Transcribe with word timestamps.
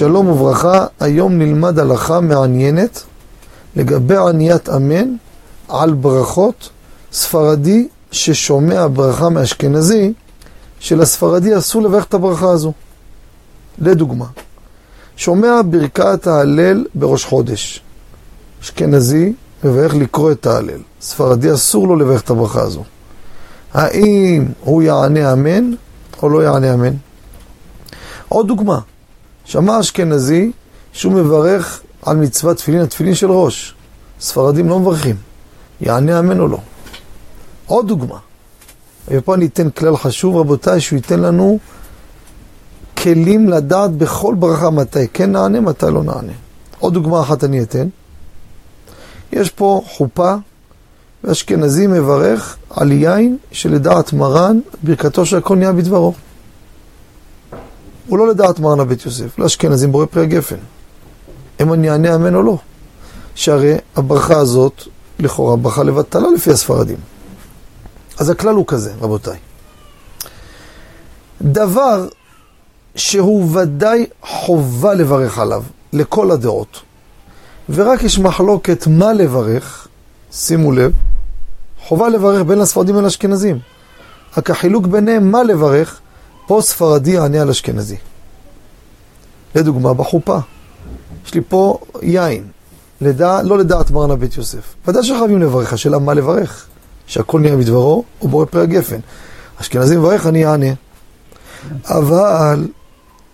שלום 0.00 0.28
וברכה, 0.28 0.86
היום 1.00 1.38
נלמד 1.38 1.78
הלכה 1.78 2.20
מעניינת 2.20 3.02
לגבי 3.76 4.16
עניית 4.16 4.68
אמן 4.68 5.14
על 5.68 5.92
ברכות 5.92 6.68
ספרדי 7.12 7.88
ששומע 8.12 8.86
ברכה 8.92 9.28
מאשכנזי, 9.28 10.12
שלספרדי 10.78 11.58
אסור 11.58 11.82
לברך 11.82 12.04
את 12.04 12.14
הברכה 12.14 12.50
הזו. 12.50 12.72
לדוגמה, 13.78 14.26
שומע 15.16 15.60
ברכת 15.70 16.26
ההלל 16.26 16.86
בראש 16.94 17.24
חודש. 17.24 17.82
אשכנזי 18.62 19.32
מברך 19.64 19.94
לקרוא 19.94 20.32
את 20.32 20.46
ההלל. 20.46 20.80
ספרדי 21.00 21.54
אסור 21.54 21.88
לו 21.88 21.96
לברך 21.96 22.22
את 22.22 22.30
הברכה 22.30 22.60
הזו. 22.60 22.84
האם 23.74 24.46
הוא 24.64 24.82
יענה 24.82 25.32
אמן 25.32 25.70
או 26.22 26.28
לא 26.28 26.42
יענה 26.42 26.74
אמן? 26.74 26.94
עוד 28.28 28.48
דוגמה, 28.48 28.80
שמע 29.50 29.80
אשכנזי 29.80 30.52
שהוא 30.92 31.12
מברך 31.12 31.80
על 32.02 32.16
מצוות 32.16 32.56
תפילין, 32.56 32.80
התפילין 32.80 33.14
של 33.14 33.30
ראש. 33.30 33.74
ספרדים 34.20 34.68
לא 34.68 34.78
מברכים, 34.78 35.16
יענה 35.80 36.18
אמן 36.18 36.40
או 36.40 36.48
לא. 36.48 36.58
עוד 37.66 37.88
דוגמה, 37.88 38.18
ופה 39.08 39.34
אני 39.34 39.46
אתן 39.46 39.70
כלל 39.70 39.96
חשוב 39.96 40.36
רבותיי, 40.36 40.80
שהוא 40.80 40.96
ייתן 40.96 41.20
לנו 41.20 41.58
כלים 42.96 43.48
לדעת 43.48 43.90
בכל 43.90 44.34
ברכה 44.34 44.70
מתי 44.70 45.08
כן 45.12 45.32
נענה, 45.32 45.60
מתי 45.60 45.86
לא 45.86 46.02
נענה. 46.02 46.32
עוד 46.78 46.94
דוגמה 46.94 47.20
אחת 47.20 47.44
אני 47.44 47.62
אתן. 47.62 47.88
יש 49.32 49.50
פה 49.50 49.82
חופה, 49.86 50.34
ואשכנזי 51.24 51.86
מברך 51.86 52.56
על 52.70 52.92
יין 52.92 53.36
שלדעת 53.52 54.12
מרן, 54.12 54.60
ברכתו 54.82 55.26
שהכל 55.26 55.56
נהיה 55.56 55.72
בדברו. 55.72 56.14
הוא 58.10 58.18
לא 58.18 58.28
לדעת 58.28 58.58
מרן 58.58 58.80
הבית 58.80 59.06
יוסף, 59.06 59.38
לא 59.38 59.46
אשכנזים 59.46 59.92
בורא 59.92 60.06
פרי 60.06 60.22
הגפן. 60.22 60.56
אם 61.60 61.72
אני 61.72 61.90
אענה 61.90 62.14
אמן 62.14 62.34
או 62.34 62.42
לא. 62.42 62.58
שהרי 63.34 63.74
הברכה 63.96 64.36
הזאת, 64.36 64.82
לכאורה, 65.18 65.56
ברכה 65.56 65.82
לבטלה 65.82 66.28
לפי 66.34 66.50
הספרדים. 66.50 66.96
אז 68.18 68.30
הכלל 68.30 68.54
הוא 68.54 68.66
כזה, 68.66 68.92
רבותיי. 69.00 69.38
דבר 71.42 72.08
שהוא 72.94 73.56
ודאי 73.56 74.06
חובה 74.22 74.94
לברך 74.94 75.38
עליו, 75.38 75.62
לכל 75.92 76.30
הדעות, 76.30 76.82
ורק 77.68 78.02
יש 78.02 78.18
מחלוקת 78.18 78.86
מה 78.86 79.12
לברך, 79.12 79.88
שימו 80.32 80.72
לב, 80.72 80.92
חובה 81.80 82.08
לברך 82.08 82.42
בין 82.42 82.60
הספרדים 82.60 82.96
ולאשכנזים. 82.96 83.58
רק 84.36 84.50
החילוק 84.50 84.86
ביניהם 84.86 85.30
מה 85.30 85.42
לברך, 85.42 86.00
פה 86.50 86.60
ספרדי 86.62 87.10
יענה 87.10 87.42
על 87.42 87.50
אשכנזי. 87.50 87.96
לדוגמה, 89.54 89.94
בחופה. 89.94 90.38
יש 91.26 91.34
לי 91.34 91.40
פה 91.48 91.78
יין, 92.02 92.44
לדע, 93.00 93.42
לא 93.42 93.58
לדעת 93.58 93.90
מרנה 93.90 94.16
בית 94.16 94.36
יוסף. 94.36 94.74
ודאי 94.86 95.02
שחייבים 95.04 95.42
לברך, 95.42 95.72
השאלה 95.72 95.98
מה 95.98 96.14
לברך. 96.14 96.66
שהכל 97.06 97.40
נהיה 97.40 97.56
בדברו, 97.56 98.04
הוא 98.18 98.30
בורא 98.30 98.44
פרי 98.44 98.62
הגפן. 98.62 98.98
אשכנזי 99.60 99.96
מברך, 99.96 100.26
אני 100.26 100.46
אענה. 100.46 100.72
אבל 101.84 102.68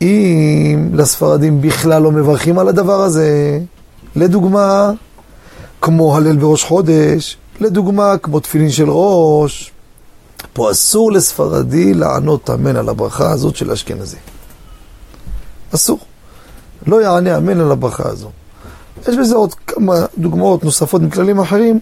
אם 0.00 0.90
לספרדים 0.94 1.60
בכלל 1.60 2.02
לא 2.02 2.12
מברכים 2.12 2.58
על 2.58 2.68
הדבר 2.68 3.00
הזה, 3.00 3.60
לדוגמה, 4.16 4.90
כמו 5.80 6.16
הלל 6.16 6.36
בראש 6.36 6.64
חודש, 6.64 7.36
לדוגמה, 7.60 8.18
כמו 8.18 8.40
תפילין 8.40 8.70
של 8.70 8.90
ראש, 8.90 9.72
פה 10.52 10.70
אסור 10.70 11.12
לספרדי 11.12 11.94
לענות 11.94 12.50
אמן 12.50 12.76
על 12.76 12.88
הברכה 12.88 13.30
הזאת 13.30 13.56
של 13.56 13.70
אשכנזי. 13.70 14.16
אסור. 15.74 15.98
לא 16.86 17.02
יענה 17.02 17.36
אמן 17.36 17.60
על 17.60 17.72
הברכה 17.72 18.08
הזו. 18.08 18.30
יש 19.08 19.16
בזה 19.16 19.34
עוד 19.36 19.54
כמה 19.54 19.94
דוגמאות 20.18 20.64
נוספות 20.64 21.02
מכללים 21.02 21.38
אחרים, 21.38 21.78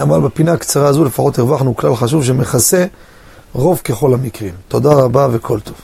אבל 0.00 0.20
בפינה 0.20 0.52
הקצרה 0.52 0.88
הזו 0.88 1.04
לפחות 1.04 1.38
הרווחנו 1.38 1.76
כלל 1.76 1.96
חשוב 1.96 2.24
שמכסה 2.24 2.86
רוב 3.52 3.80
ככל 3.84 4.14
המקרים. 4.14 4.54
תודה 4.68 4.92
רבה 4.92 5.28
וכל 5.32 5.60
טוב. 5.60 5.74